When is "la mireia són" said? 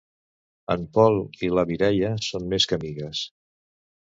1.57-2.49